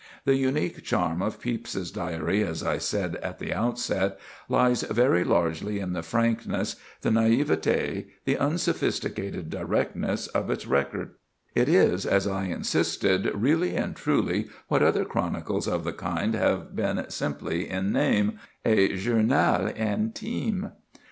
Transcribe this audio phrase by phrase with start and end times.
[0.25, 4.17] The unique charm of Pepys's Diary, as I said at the outset,
[4.49, 11.11] lies very largely in the frankness, the naïveté, the unsophisticated directness of its record;
[11.53, 16.75] it is, as I insisted, really and truly what other chronicles of the kind have
[16.75, 20.71] been simply in name, a journal intime.